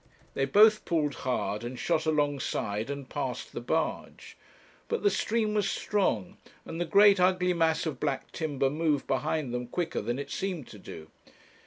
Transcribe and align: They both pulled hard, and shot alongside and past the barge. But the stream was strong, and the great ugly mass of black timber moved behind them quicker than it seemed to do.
They 0.33 0.45
both 0.45 0.83
pulled 0.83 1.13
hard, 1.13 1.63
and 1.63 1.77
shot 1.77 2.07
alongside 2.07 2.89
and 2.89 3.07
past 3.07 3.51
the 3.53 3.61
barge. 3.61 4.35
But 4.87 5.03
the 5.03 5.11
stream 5.11 5.53
was 5.53 5.69
strong, 5.69 6.37
and 6.65 6.81
the 6.81 6.85
great 6.85 7.19
ugly 7.19 7.53
mass 7.53 7.85
of 7.85 7.99
black 7.99 8.31
timber 8.31 8.71
moved 8.71 9.05
behind 9.05 9.53
them 9.53 9.67
quicker 9.67 10.01
than 10.01 10.17
it 10.17 10.31
seemed 10.31 10.65
to 10.69 10.79
do. 10.79 11.11